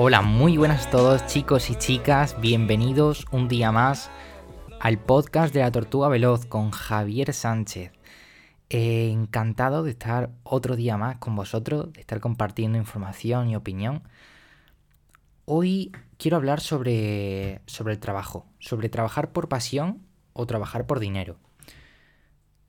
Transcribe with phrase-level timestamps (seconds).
[0.00, 4.12] Hola, muy buenas a todos chicos y chicas, bienvenidos un día más
[4.78, 7.90] al podcast de la Tortuga Veloz con Javier Sánchez.
[8.70, 14.04] Eh, encantado de estar otro día más con vosotros, de estar compartiendo información y opinión.
[15.46, 20.00] Hoy quiero hablar sobre, sobre el trabajo, sobre trabajar por pasión
[20.32, 21.38] o trabajar por dinero.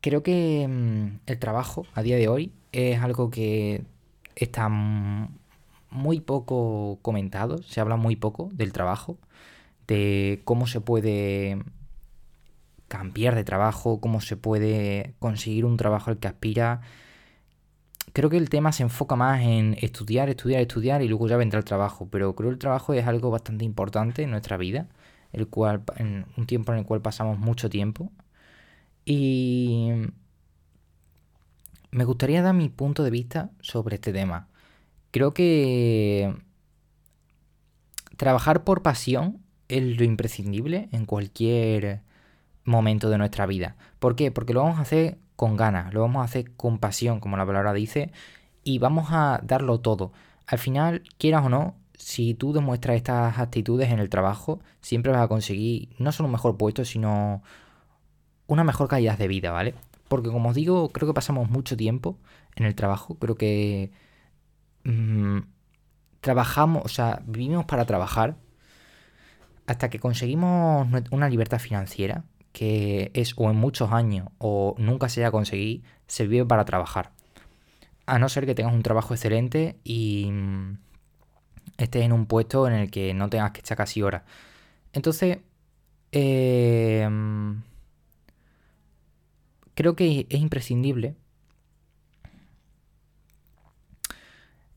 [0.02, 3.84] Creo que mm, el trabajo a día de hoy es algo que
[4.36, 4.68] está
[5.92, 9.18] muy poco comentado, se habla muy poco del trabajo,
[9.88, 11.64] de cómo se puede
[12.88, 16.82] cambiar de trabajo, cómo se puede conseguir un trabajo al que aspira.
[18.14, 21.60] Creo que el tema se enfoca más en estudiar, estudiar, estudiar y luego ya vendrá
[21.60, 24.88] el trabajo, pero creo que el trabajo es algo bastante importante en nuestra vida,
[25.32, 28.12] el cual en un tiempo en el cual pasamos mucho tiempo
[29.06, 29.92] y
[31.92, 34.49] me gustaría dar mi punto de vista sobre este tema.
[35.12, 36.36] Creo que
[38.18, 42.02] trabajar por pasión es lo imprescindible en cualquier
[42.66, 43.76] momento de nuestra vida.
[44.00, 44.32] ¿Por qué?
[44.32, 47.46] Porque lo vamos a hacer con ganas, lo vamos a hacer con pasión, como la
[47.46, 48.12] palabra dice,
[48.64, 50.12] y vamos a darlo todo.
[50.46, 55.22] Al final, quieras o no, si tú demuestras estas actitudes en el trabajo, siempre vas
[55.22, 57.42] a conseguir no solo un mejor puesto, sino
[58.48, 59.76] una mejor calidad de vida, ¿vale?
[60.08, 62.18] Porque como os digo, creo que pasamos mucho tiempo
[62.56, 63.92] en el trabajo, creo que
[64.84, 65.40] mm,
[66.22, 68.36] trabajamos, o sea, vivimos para trabajar
[69.68, 75.22] hasta que conseguimos una libertad financiera, que es o en muchos años o nunca se
[75.22, 77.12] haya conseguido, se vive para trabajar.
[78.08, 80.78] A no ser que tengas un trabajo excelente y mm,
[81.78, 84.24] estés en un puesto en el que no tengas que echar casi horas.
[84.94, 85.40] Entonces,
[86.12, 87.62] eh, mm,
[89.76, 91.16] creo que es imprescindible.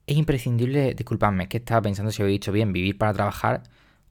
[0.07, 3.63] Es imprescindible, disculpadme, que estaba pensando si había dicho bien vivir para trabajar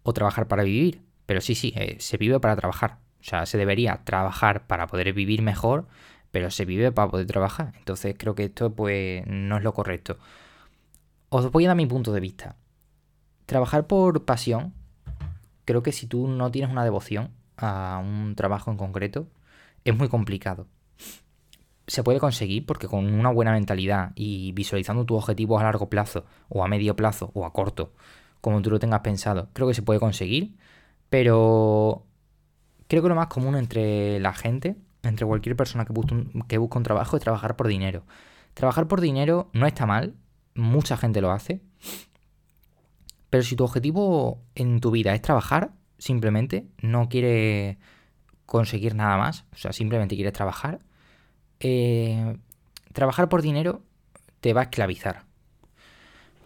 [0.04, 1.02] o trabajar para vivir.
[1.26, 3.00] Pero sí, sí, eh, se vive para trabajar.
[3.20, 5.88] O sea, se debería trabajar para poder vivir mejor,
[6.32, 7.74] pero se vive para poder trabajar.
[7.78, 10.18] Entonces creo que esto pues no es lo correcto.
[11.30, 12.56] Os voy a dar mi punto de vista.
[13.46, 14.74] Trabajar por pasión,
[15.66, 19.28] creo que si tú no tienes una devoción a un trabajo en concreto,
[19.86, 20.68] es muy complicado.
[21.92, 26.24] Se puede conseguir porque con una buena mentalidad y visualizando tus objetivos a largo plazo,
[26.48, 27.92] o a medio plazo, o a corto,
[28.40, 30.56] como tú lo tengas pensado, creo que se puede conseguir,
[31.10, 32.06] pero
[32.88, 36.58] creo que lo más común entre la gente, entre cualquier persona que busca un, que
[36.60, 38.06] un trabajo, es trabajar por dinero.
[38.54, 40.16] Trabajar por dinero no está mal,
[40.56, 41.60] mucha gente lo hace,
[43.30, 47.76] pero si tu objetivo en tu vida es trabajar, simplemente, no quieres
[48.46, 50.80] conseguir nada más, o sea, simplemente quieres trabajar,
[51.62, 52.38] eh,
[52.94, 53.82] trabajar por dinero
[54.42, 55.24] te va a esclavizar.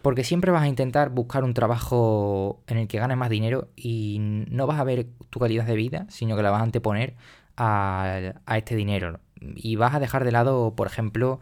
[0.02, 4.18] Porque siempre vas a intentar buscar un trabajo en el que ganes más dinero y
[4.20, 7.16] no vas a ver tu calidad de vida, sino que la vas a anteponer
[7.58, 9.20] a, este dinero.
[9.40, 11.40] Y vas a dejar de lado, por ejemplo,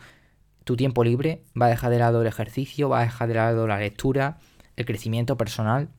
[0.63, 3.67] tu tiempo libre, vas a dejar de lado el ejercicio, vas a dejar de lado
[3.67, 4.38] la lectura,
[4.78, 5.90] el crecimiento personal,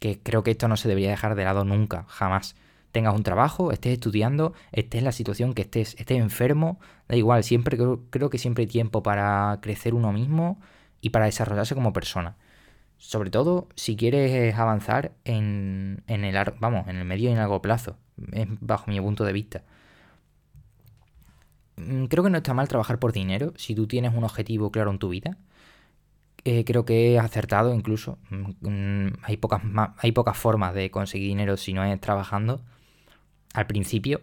[0.00, 2.56] que creo que esto no se debería dejar de lado nunca, jamás.
[2.94, 7.44] Tengas un trabajo, estés estudiando, estés en la situación que estés, estés enfermo, da igual,
[7.44, 10.60] siempre creo, creo que siempre hay tiempo para crecer uno mismo
[11.02, 12.36] y para desarrollarse como persona.
[12.98, 17.62] Sobre todo si quieres avanzar en, en el vamos, en el medio y en largo
[17.62, 17.98] plazo,
[18.60, 19.64] bajo mi punto de vista.
[21.76, 24.90] Mm, Creo que no está mal trabajar por dinero si tú tienes un objetivo claro
[24.90, 25.36] en tu vida.
[26.44, 28.18] Eh, creo que es acertado incluso.
[28.30, 29.62] Mm, mm, Hay pocas,
[29.98, 32.62] hay pocas formas de conseguir dinero si no es trabajando.
[33.54, 34.20] Al principio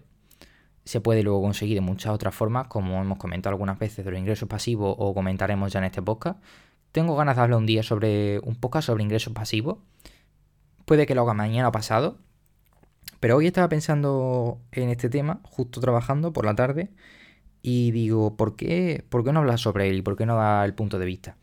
[0.85, 4.19] se puede luego conseguir de muchas otras formas, como hemos comentado algunas veces de los
[4.19, 6.39] ingresos pasivos o comentaremos ya en este podcast.
[6.91, 9.77] Tengo ganas de hablar un día sobre un podcast sobre ingresos pasivos.
[10.85, 12.19] Puede que lo haga mañana o pasado.
[13.21, 16.89] Pero hoy estaba pensando en este tema, justo trabajando por la tarde,
[17.61, 20.65] y digo, ¿por qué, ¿por qué no hablar sobre él y por qué no dar
[20.65, 21.37] el punto de vista?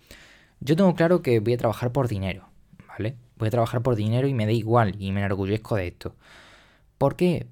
[0.61, 2.49] Yo tengo claro que voy a trabajar por dinero,
[2.89, 3.17] ¿vale?
[3.37, 6.17] Voy a trabajar por dinero y me da igual y me enorgullezco de esto.
[6.99, 7.47] ¿Por qué?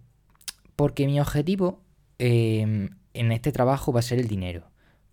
[0.77, 1.83] Porque mi objetivo
[2.19, 4.71] eh, en este trabajo va a ser el dinero.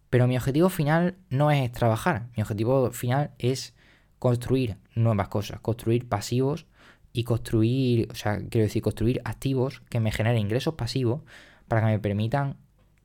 [0.10, 2.28] Pero mi objetivo final no es trabajar.
[2.36, 3.74] Mi objetivo final es
[4.20, 6.68] construir nuevas cosas, construir pasivos
[7.14, 11.22] y construir, o sea, quiero decir, construir activos que me generen ingresos pasivos
[11.68, 12.58] para que me permitan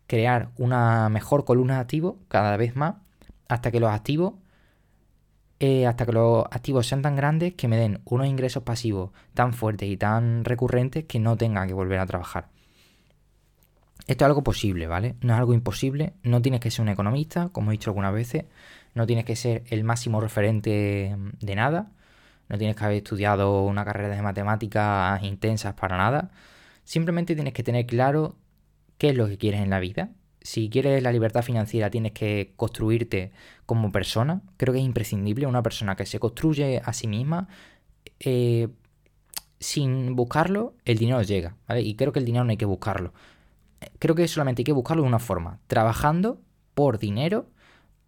[0.06, 2.96] crear una mejor columna de activos cada vez más
[3.48, 4.34] hasta que los activos
[5.60, 9.52] eh, hasta que los activos sean tan grandes que me den unos ingresos pasivos tan
[9.52, 12.48] fuertes y tan recurrentes que no tenga que volver a trabajar.
[14.06, 15.16] Esto es algo posible, ¿vale?
[15.20, 16.14] No es algo imposible.
[16.22, 18.44] No tienes que ser un economista, como he dicho algunas veces.
[18.94, 21.90] No tienes que ser el máximo referente de nada.
[22.48, 26.30] No tienes que haber estudiado una carrera de matemáticas intensas para nada.
[26.84, 28.36] Simplemente tienes que tener claro
[28.96, 30.10] qué es lo que quieres en la vida.
[30.48, 33.32] Si quieres la libertad financiera, tienes que construirte
[33.66, 34.40] como persona.
[34.56, 37.48] Creo que es imprescindible una persona que se construye a sí misma.
[38.20, 38.68] Eh,
[39.60, 41.56] sin buscarlo, el dinero llega.
[41.80, 43.12] Y creo que el dinero no hay que buscarlo
[43.98, 46.40] creo que solamente hay que buscarlo de una forma, trabajando
[46.74, 47.46] por dinero,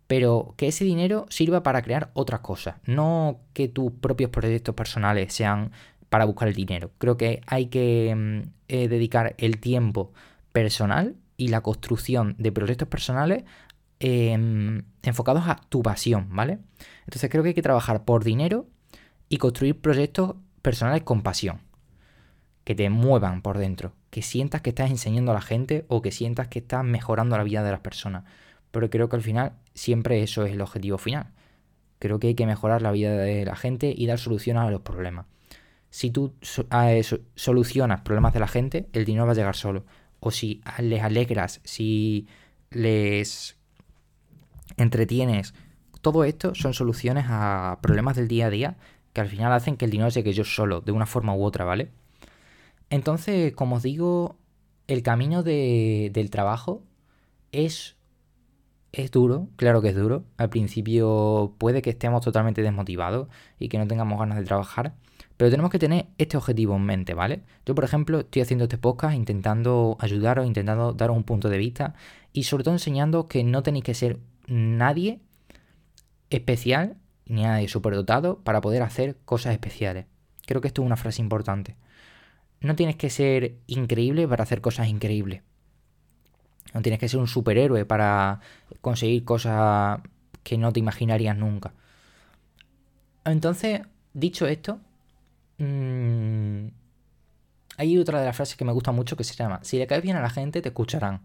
[0.07, 5.33] pero que ese dinero sirva para crear otras cosas, no que tus propios proyectos personales
[5.33, 5.73] sean
[6.09, 6.91] para buscar el dinero.
[6.99, 10.13] Creo que hay que mm, eh, dedicar el tiempo
[10.53, 13.45] personal y la construcción de proyectos personales
[13.99, 16.59] em, enfocados a tu pasión, ¿vale?
[17.05, 18.67] Entonces creo que hay que trabajar por dinero
[19.29, 21.61] y construir proyectos personales con pasión,
[22.65, 26.11] que te muevan por dentro que sientas que estás enseñando a la gente o que
[26.11, 28.25] sientas que estás mejorando la vida de las personas.
[28.71, 31.29] Pero creo que al final siempre eso es el objetivo final.
[31.99, 34.81] Creo que hay que mejorar la vida de la gente y dar soluciones a los
[34.81, 35.27] problemas.
[35.91, 36.35] Si tú
[37.35, 39.85] solucionas problemas de la gente, el dinero va a llegar solo.
[40.21, 42.27] O si les alegras, si
[42.71, 43.57] les
[44.77, 45.55] entretienes,
[46.01, 48.77] todo esto son soluciones a problemas del día a día
[49.13, 51.65] que al final hacen que el dinero llegue yo solo, de una forma u otra,
[51.65, 51.91] ¿vale?
[52.91, 54.37] Entonces, como os digo,
[54.87, 56.83] el camino del trabajo
[57.53, 57.97] es,
[58.93, 60.25] es duro, claro que es duro.
[60.37, 63.29] Al principio puede que estemos totalmente desmotivados
[63.59, 64.95] y que no tengamos ganas de trabajar,
[65.41, 67.41] pero tenemos que tener este objetivo en mente, ¿vale?
[67.65, 71.95] Yo, por ejemplo, estoy haciendo este podcast intentando ayudaros, intentando daros un punto de vista
[72.35, 75.19] y sobre todo enseñando que no tenéis que ser nadie
[76.29, 80.05] especial ni nadie superdotado para poder hacer cosas especiales.
[80.45, 81.75] Creo que esto es una frase importante.
[82.61, 85.41] No tienes que ser increíble para hacer cosas increíbles.
[86.75, 88.41] No tienes que ser un superhéroe para
[88.83, 90.01] conseguir cosas
[90.43, 91.73] que no te imaginarías nunca.
[93.25, 93.81] Entonces,
[94.13, 94.81] dicho esto,
[95.61, 96.69] mmm,
[97.77, 100.03] hay otra de las frases que me gusta mucho que se llama, si le caes
[100.03, 101.23] bien a la gente, te escucharán.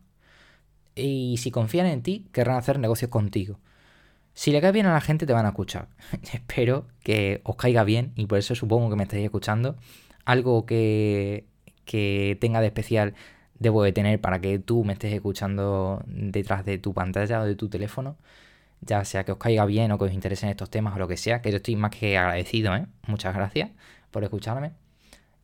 [0.95, 3.59] Y si confían en ti, querrán hacer negocios contigo.
[4.33, 5.89] Si le caes bien a la gente, te van a escuchar.
[6.33, 9.77] Espero que os caiga bien y por eso supongo que me estáis escuchando
[10.25, 11.45] algo que,
[12.39, 13.13] tenga de especial
[13.59, 17.55] debo de tener para que tú me estés escuchando detrás de tu pantalla o de
[17.55, 18.17] tu teléfono,
[18.81, 21.17] ya sea que os caiga bien o que os interesen estos temas o lo que
[21.17, 22.87] sea, que yo estoy más que agradecido, ¿eh?
[23.07, 23.71] Muchas gracias
[24.15, 24.71] por escucharme.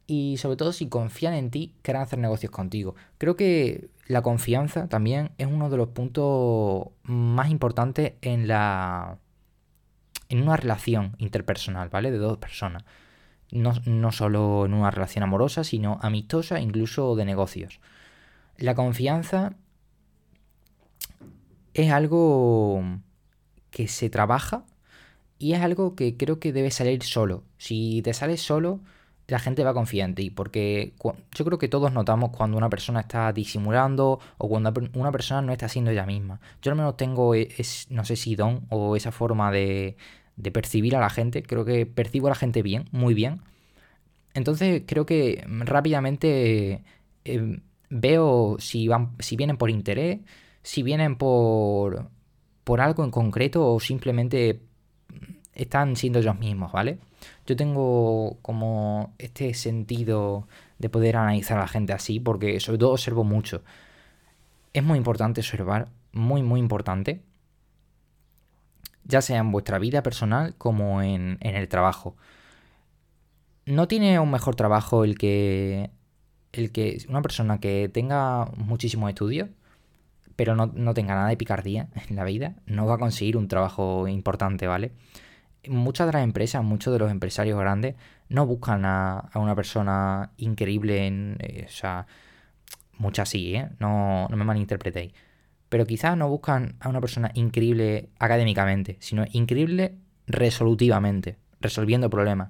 [0.07, 2.95] Y sobre todo si confían en ti, quieran hacer negocios contigo.
[3.17, 9.17] Creo que la confianza también es uno de los puntos más importantes en la
[10.29, 12.11] en una relación interpersonal, ¿vale?
[12.11, 12.85] De dos personas
[13.51, 17.81] no, solo en una relación amorosa, sino amistosa, incluso de negocios.
[18.57, 19.55] La confianza
[21.73, 22.81] es algo
[23.69, 24.63] que se trabaja
[25.41, 27.43] y es algo que creo que debe salir solo.
[27.57, 28.81] Si te sales solo,
[29.27, 30.93] la gente va a confiar en ti, porque
[31.35, 35.51] yo creo que todos notamos cuando una persona está disimulando o cuando una persona no
[35.51, 36.39] está siendo ella misma.
[36.61, 37.49] Yo al menos tengo, e,
[37.89, 39.97] no sé si don o esa forma de,
[40.35, 41.43] de percibir a la gente.
[41.43, 43.41] Creo que percibo a la gente bien, muy bien.
[44.33, 46.83] Entonces creo que rápidamente
[47.25, 50.19] eh, veo si, van, si vienen por interés,
[50.63, 52.09] si vienen por,
[52.63, 54.61] por algo en concreto o simplemente
[55.53, 56.99] están siendo ellos mismos, ¿vale?
[57.45, 60.47] Yo tengo como este sentido
[60.79, 63.63] de poder analizar a la gente así porque sobre todo observo mucho.
[64.73, 67.21] Es muy importante observar, muy muy importante
[69.05, 72.15] ya sea en vuestra vida personal como en, el trabajo.
[73.65, 75.91] No tiene un mejor trabajo el que,
[76.53, 79.49] el que una persona que tenga muchísimos estudios,
[80.35, 84.07] pero no, tenga nada de picardía en la vida, no va a conseguir un trabajo
[84.07, 84.91] importante, ¿vale?
[85.67, 87.95] Muchas de las empresas, muchos de los empresarios grandes
[88.29, 91.37] no buscan a, una persona increíble en...
[91.39, 92.07] Eh, o sea,
[92.97, 93.69] muchas sí, ¿eh?
[93.79, 95.13] No, no me malinterpretéis
[95.71, 99.95] pero quizás no buscan a una persona increíble académicamente, sino increíble
[100.27, 102.49] resolutivamente, resolviendo problemas.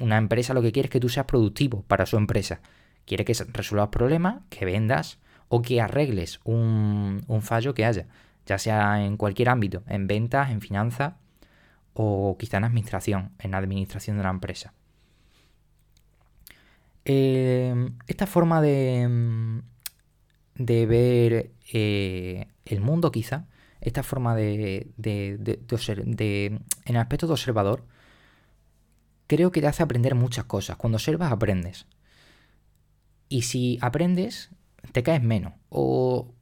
[0.00, 2.60] Una empresa lo que quiere es que tú seas productivo para su empresa.
[3.04, 8.08] Quiere que resuelvas problemas, que vendas o que arregles un, fallo que haya,
[8.46, 11.14] ya sea en cualquier ámbito, en ventas, en finanzas
[11.98, 14.74] o quizá en administración, en administración de la empresa.
[17.06, 19.62] Eh, esta forma de,
[20.56, 23.46] de ver eh, el mundo quizá,
[23.80, 25.38] esta forma de, de,
[26.84, 27.84] en el aspecto de observador,
[29.26, 30.76] creo que te hace aprender muchas cosas.
[30.76, 31.86] Cuando observas, aprendes.
[33.28, 34.50] Y si aprendes,
[34.92, 36.34] te caes menos o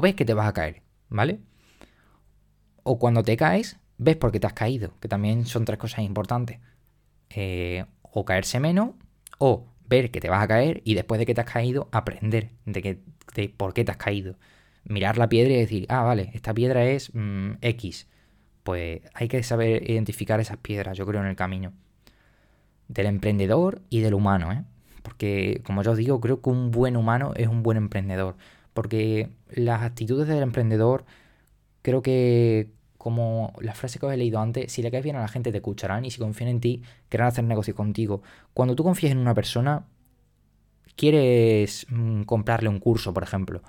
[0.00, 1.40] ves que te vas a caer, ¿vale?
[2.84, 6.00] O cuando te caes, ves por qué te has caído, que también son tres cosas
[6.00, 6.58] importantes.
[7.28, 8.90] Eh, o caerse menos,
[9.38, 12.50] o ver que te vas a caer y después de que te has caído, aprender
[12.64, 12.98] de, que,
[13.34, 14.36] de por qué te has caído.
[14.84, 18.08] Mirar la piedra y decir, ah, vale, esta piedra es mm, X.
[18.62, 21.72] Pues hay que saber identificar esas piedras, yo creo, en el camino.
[22.88, 24.64] Del emprendedor y del humano, ¿eh?
[25.02, 28.36] Porque, como ya os digo, creo que un buen humano es un buen emprendedor.
[28.74, 31.04] Porque las actitudes del emprendedor,
[31.82, 35.22] creo que como la frase que os he leído antes, si le caes bien a
[35.22, 38.20] la gente te escucharán y si confían en ti, querrán hacer negocio contigo.
[38.52, 39.86] Cuando tú confías en una persona,
[40.96, 43.62] quieres mm, comprarle un curso, por ejemplo,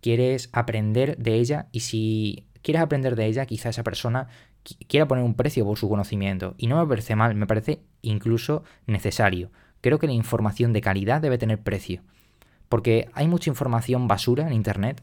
[0.00, 4.28] quieres aprender de ella y si quieres aprender de ella, quizá esa persona
[4.86, 6.54] quiera poner un precio por su conocimiento.
[6.56, 9.50] Y no me parece mal, me parece incluso necesario.
[9.82, 12.00] Creo que la información de calidad debe tener precio.
[12.70, 15.02] Porque hay mucha información basura en Internet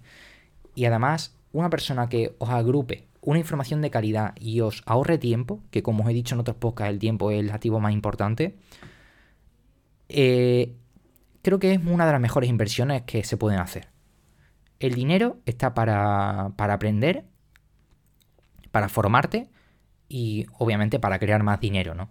[0.74, 5.62] y además una persona que os agrupe una información de calidad y os ahorre tiempo,
[5.72, 8.56] que como os he dicho en otros podcasts, el tiempo es el activo más importante,
[10.10, 10.76] eh,
[11.42, 13.90] creo que es una de las mejores inversiones que se pueden hacer.
[14.80, 17.26] El dinero está para, para aprender,
[18.72, 19.50] para formarte
[20.08, 22.10] y obviamente para crear más dinero, ¿no?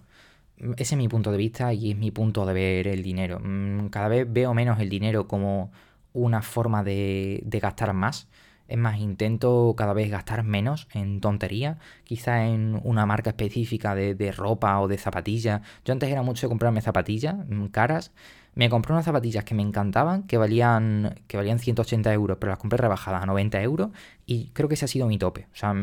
[0.77, 3.39] Ese es mi punto de vista y es mi punto de ver el dinero.
[3.41, 5.71] Mm, cada vez veo menos el dinero como
[6.13, 8.29] una forma de, de gastar más
[8.67, 14.33] es más, intento cada vez gastar menos en tontería, quizá en una marca específica de,
[14.33, 15.61] ropa o de zapatillas.
[15.85, 18.13] Yo antes era mucho de comprarme zapatillas mm, caras.
[18.55, 22.59] Me compré unas zapatillas que me encantaban, que valían, que valían 180 euros, pero las
[22.59, 23.91] compré rebajadas a 90 euros
[24.27, 25.49] y creo que ese ha sido mi tope.
[25.53, 25.75] O sea,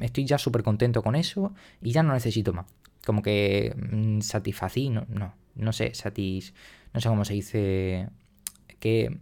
[0.00, 1.52] estoy ya súper contento con eso
[1.82, 2.66] y ya no necesito más.
[3.04, 6.54] Como que mm, satisfací, no, no, no sé, satis,
[6.92, 8.08] no sé cómo se dice,
[8.80, 9.18] que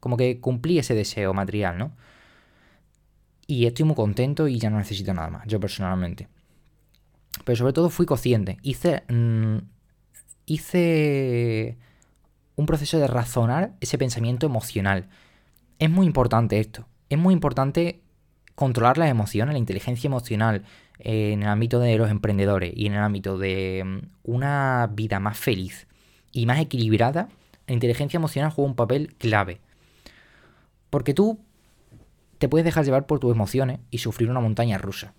[0.00, 1.92] como que cumplí ese deseo material, ¿no?
[3.50, 6.28] Y estoy muy contento y ya no necesito nada más, yo personalmente.
[7.44, 8.58] Pero sobre todo fui consciente.
[8.62, 9.04] Hice.
[9.08, 9.56] Mm,
[10.44, 11.78] hice
[12.56, 15.08] un proceso de razonar ese pensamiento emocional.
[15.78, 16.86] Es muy importante esto.
[17.08, 18.02] Es muy importante
[18.54, 20.64] controlar las emociones, la inteligencia emocional
[20.98, 25.38] en el ámbito de los emprendedores y en el ámbito de mm, una vida más
[25.38, 25.86] feliz
[26.32, 27.30] y más equilibrada.
[27.66, 29.62] La inteligencia emocional juega un papel clave.
[30.90, 31.38] Porque tú
[32.38, 35.14] te puedes dejar llevar por tus emociones y sufrir una montaña rusa.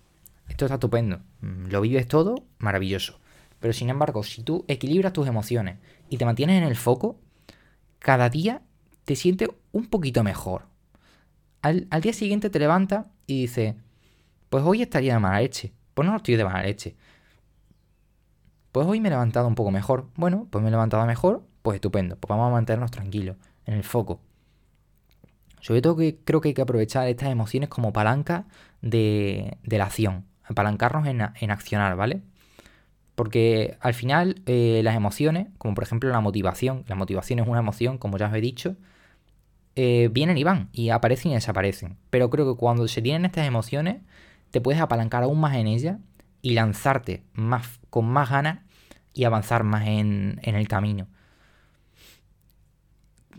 [0.48, 1.20] Esto está estupendo.
[1.40, 3.20] Mm, lo vives todo, maravilloso.
[3.60, 7.18] Pero sin embargo, si tú equilibras tus emociones y te mantienes en el foco,
[7.98, 8.62] cada día
[9.04, 10.64] te sientes un poquito mejor.
[11.62, 13.74] Al, día siguiente te levantas y dices,
[14.48, 15.72] pues hoy estaría de mala leche.
[15.92, 16.96] Pues no estoy de mala leche.
[18.72, 20.08] Pues hoy me he levantado un poco mejor.
[20.16, 22.16] Bueno, pues me he levantado mejor, pues estupendo.
[22.16, 23.36] Pues vamos a mantenernos tranquilos,
[23.66, 24.20] en el foco.
[25.60, 28.46] Sobre todo que creo que hay que aprovechar estas emociones como palanca
[28.82, 32.22] de, la acción, apalancarnos en, accionar, ¿vale?
[33.14, 37.58] Porque al final eh, las emociones, como por ejemplo la motivación, la motivación es una
[37.58, 38.76] emoción, como ya os he dicho,
[39.76, 41.96] eh, vienen y van, y aparecen y desaparecen.
[42.08, 43.98] Pero creo que cuando se tienen estas emociones,
[44.50, 45.98] te puedes apalancar aún más en ellas
[46.42, 48.60] y lanzarte más, con más ganas
[49.12, 51.06] y avanzar más en, en el camino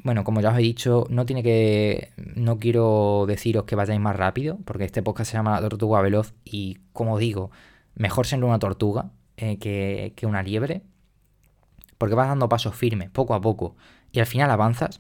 [0.04, 2.12] bueno, como ya os he dicho, no tiene que.
[2.18, 6.34] No quiero deciros que vayáis más rápido, porque este podcast se llama La Tortuga Veloz.
[6.44, 7.52] Y como digo,
[7.96, 10.82] mejor ser una tortuga eh, que, que, una liebre.
[11.98, 13.76] Porque vas dando pasos firmes, poco a poco.
[14.12, 15.00] Y al final avanzas.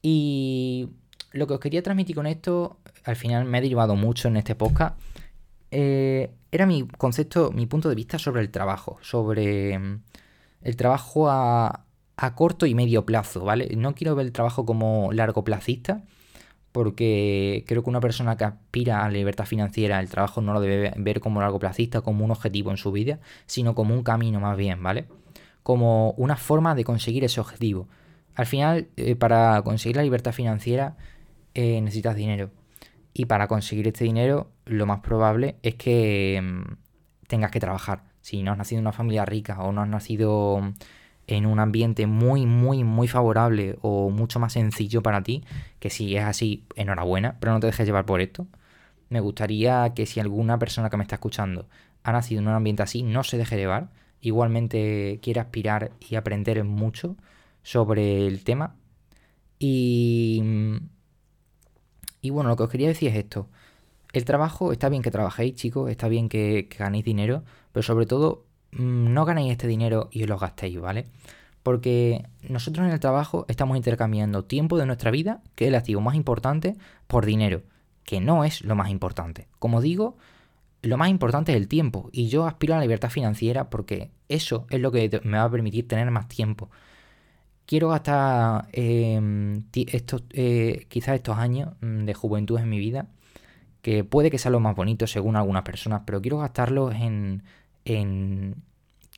[0.00, 0.90] Y
[1.32, 4.54] lo que os quería transmitir con esto, al final me he derivado mucho en este
[4.54, 4.96] podcast.
[5.70, 8.98] Eh, era mi concepto, mi punto de vista sobre el trabajo.
[9.02, 10.02] Sobre mm,
[10.62, 11.84] el trabajo a,
[12.20, 13.74] a corto y medio plazo, ¿vale?
[13.76, 16.02] No quiero ver el trabajo como largo placista,
[16.72, 20.60] porque creo que una persona que aspira a la libertad financiera, el trabajo no lo
[20.60, 24.40] debe ver como largo placista, como un objetivo en su vida, sino como un camino
[24.40, 25.06] más bien, ¿vale?
[25.62, 27.86] Como una forma de conseguir ese objetivo.
[28.34, 30.96] Al final, eh, para conseguir la libertad financiera
[31.54, 32.50] eh, necesitas dinero.
[33.14, 36.74] Y para conseguir este dinero, lo más probable es que mm,
[37.28, 38.02] tengas que trabajar.
[38.22, 40.74] Si no has nacido en una familia rica o no has nacido
[41.28, 45.44] en un ambiente muy, muy, muy favorable o mucho más sencillo para ti,
[45.78, 48.46] que si es así, enhorabuena, pero no te dejes llevar por esto.
[49.10, 51.68] Me gustaría que si alguna persona que me está escuchando
[52.02, 53.90] ha nacido en un ambiente así, no se deje llevar.
[54.20, 57.16] Igualmente quiere aspirar y aprender mucho
[57.62, 58.74] sobre el tema.
[59.58, 60.42] Y,
[62.22, 63.48] y bueno, lo que os quería decir es esto.
[64.12, 68.47] El trabajo, está bien que trabajéis, chicos, está bien que ganéis dinero, pero sobre todo
[68.47, 71.06] Mm, no ganéis este dinero y os lo gastéis, ¿vale?
[71.62, 76.00] Porque nosotros en el trabajo estamos intercambiando tiempo de nuestra vida, que es el activo
[76.00, 77.62] más importante, por dinero,
[78.04, 79.48] que no es lo más importante.
[79.58, 80.16] Como digo,
[80.82, 82.08] lo más importante es el tiempo.
[82.12, 85.50] Y yo aspiro a la libertad financiera porque eso es lo que me va a
[85.50, 86.70] permitir tener más tiempo.
[87.66, 93.08] Quiero gastar em, estos, eh, quizás estos años mm, de juventud en mi vida,
[93.82, 97.42] que puede que sea lo más bonito según algunas personas, pero quiero gastarlos en,
[97.88, 98.62] en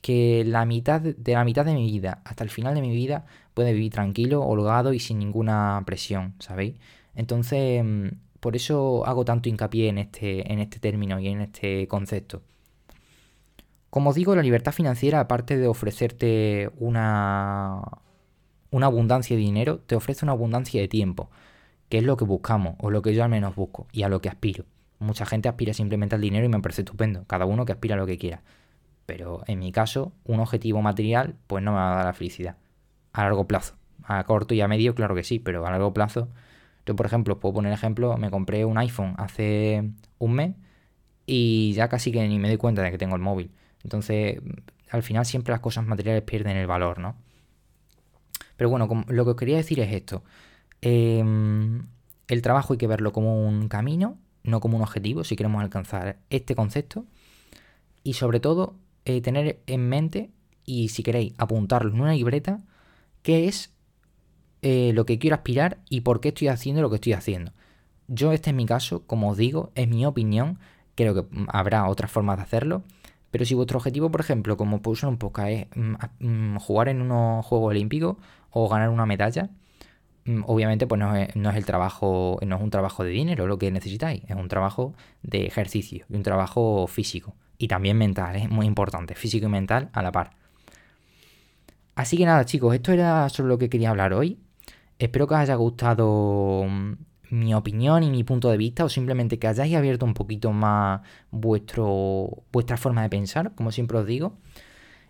[0.01, 3.25] que la mitad de la mitad de mi vida hasta el final de mi vida
[3.53, 6.75] puede vivir tranquilo, holgado y sin ninguna presión, ¿sabéis?
[7.15, 8.07] Entonces, mm,
[8.39, 12.41] por eso hago tanto hincapié en este, en este término y en este concepto.
[13.89, 17.81] Como os digo, la libertad financiera, aparte de ofrecerte una,
[18.71, 21.29] una abundancia de dinero, te ofrece una abundancia de tiempo,
[21.89, 24.21] que es lo que buscamos, o lo que yo al menos busco, y a lo
[24.21, 24.65] que aspiro.
[24.99, 27.97] Mucha gente aspira simplemente al dinero y me parece estupendo, cada uno que aspira a
[27.97, 28.43] lo que quiera.
[29.11, 32.55] Pero en mi caso, un objetivo material, pues no me va a dar la felicidad.
[33.11, 33.75] A largo plazo.
[34.03, 36.29] A corto y a medio, claro que sí, pero a largo plazo
[36.85, 40.55] yo, por ejemplo, puedo poner ejemplo, me compré un iPhone hace un mes
[41.25, 43.51] y ya casi que ni me doy cuenta de que tengo el móvil.
[43.83, 44.39] Entonces,
[44.89, 47.15] al final siempre las cosas materiales pierden el valor, ¿no?
[48.57, 50.23] Pero bueno, lo que os quería decir es esto.
[50.81, 51.87] Em,
[52.27, 56.17] el trabajo hay que verlo como un camino, no como un objetivo, si queremos alcanzar
[56.29, 57.05] este concepto.
[58.03, 60.31] Y sobre todo, eh, tener en mente,
[60.65, 62.61] y si queréis, apuntarlo en una libreta,
[63.23, 63.73] qué es
[64.61, 67.51] eh, lo que quiero aspirar y por qué estoy haciendo lo que estoy haciendo.
[68.07, 70.59] Yo, este es mi caso, como os digo, es mi opinión,
[70.95, 72.83] creo que habrá otras formas de hacerlo,
[73.31, 77.01] pero si vuestro objetivo, por ejemplo, como puse un poco, es mm, mm, jugar en
[77.01, 78.17] unos Juegos Olímpicos
[78.51, 79.49] o ganar una medalla,
[80.25, 83.47] mm, obviamente pues no es, no es, el trabajo, no es un trabajo de dinero
[83.47, 84.93] lo que necesitáis, es un trabajo
[85.23, 89.89] de ejercicio y un trabajo físico y también mental, es muy importante, físico y mental
[89.93, 90.31] a la par.
[91.93, 94.39] Así que nada chicos, esto era sobre lo que quería hablar hoy.
[94.97, 96.93] Espero que os haya gustado mm,
[97.29, 101.01] mi opinión y mi punto de vista o simplemente que hayáis abierto un poquito más
[101.29, 104.37] vuestro, vuestra forma de pensar, como siempre os digo.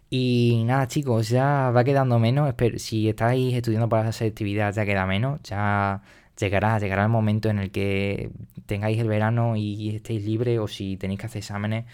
[0.10, 2.54] Y nada chicos, ya va quedando menos.
[2.78, 5.40] Si estáis estudiando para la selectividad ya queda menos.
[5.44, 6.02] Ya
[6.38, 8.32] llegará, llegará el momento en el que
[8.66, 11.86] tengáis el verano y estéis libres o si tenéis que hacer exámenes.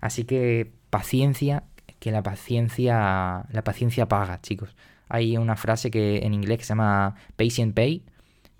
[0.00, 1.64] Así que paciencia,
[1.98, 4.76] que la paciencia, la paciencia paga, chicos.
[5.08, 8.04] Hay una frase que en inglés que se llama patient pay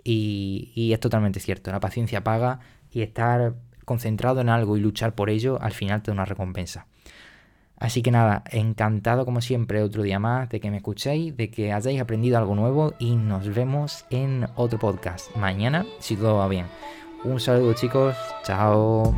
[0.03, 1.71] y, es totalmente cierto.
[1.71, 2.59] La paciencia paga
[2.91, 6.87] y estar concentrado en algo y luchar por ello al final te da una recompensa.
[7.79, 11.73] Así que nada, encantado como siempre otro día más de que me escuchéis, de que
[11.73, 16.65] hayáis aprendido algo nuevo y nos vemos en otro podcast mañana si todo va bien.
[17.23, 19.13] Un saludo chicos, chao.